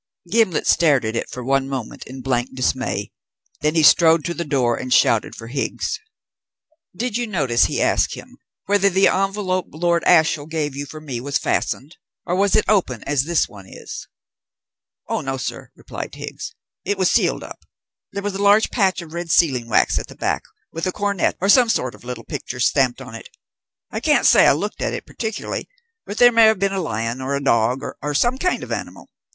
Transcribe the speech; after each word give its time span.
Gimblet 0.31 0.65
stared 0.65 1.05
at 1.05 1.15
it 1.15 1.29
for 1.29 1.43
one 1.43 1.69
moment 1.69 2.05
in 2.07 2.21
blank 2.23 2.55
dismay. 2.55 3.11
Then 3.59 3.75
he 3.75 3.83
strode 3.83 4.25
to 4.25 4.33
the 4.33 4.43
door 4.43 4.75
and 4.75 4.91
shouted 4.91 5.35
for 5.35 5.45
Higgs. 5.45 5.99
"Did 6.95 7.17
you 7.17 7.27
notice," 7.27 7.65
he 7.65 7.79
asked 7.79 8.15
him, 8.15 8.37
"whether 8.65 8.89
the 8.89 9.07
envelope 9.07 9.67
Lord 9.69 10.03
Ashiel 10.07 10.47
gave 10.47 10.75
you 10.75 10.87
for 10.87 10.99
me 10.99 11.21
was 11.21 11.37
fastened, 11.37 11.97
or 12.25 12.35
was 12.35 12.55
it 12.55 12.65
open 12.67 13.03
as 13.03 13.25
this 13.25 13.47
one 13.47 13.67
is?" 13.69 14.07
"Oh 15.07 15.21
no, 15.21 15.37
sir," 15.37 15.69
replied 15.75 16.15
Higgs, 16.15 16.55
"it 16.83 16.97
was 16.97 17.11
sealed 17.11 17.43
up. 17.43 17.63
There 18.11 18.23
was 18.23 18.33
a 18.33 18.41
large 18.41 18.71
patch 18.71 19.03
of 19.03 19.13
red 19.13 19.29
sealing 19.29 19.67
wax 19.69 19.99
at 19.99 20.07
the 20.07 20.15
back, 20.15 20.41
with 20.71 20.87
a 20.87 20.91
coronet 20.91 21.37
and 21.39 21.51
some 21.51 21.69
sort 21.69 21.93
of 21.93 22.03
little 22.03 22.23
picture 22.25 22.59
stamped 22.59 23.01
on 23.03 23.13
it. 23.13 23.29
I 23.91 23.99
can't 23.99 24.25
say 24.25 24.47
I 24.47 24.53
looked 24.53 24.81
at 24.81 24.95
it 24.95 25.05
particularly, 25.05 25.69
but 26.07 26.17
there 26.17 26.31
may 26.31 26.45
have 26.45 26.57
been 26.57 26.73
a 26.73 26.81
lion 26.81 27.21
or 27.21 27.35
a 27.35 27.43
dog, 27.43 27.81
or 28.01 28.15
some 28.15 28.39
kind 28.39 28.63
of 28.63 28.71
animal. 28.71 29.07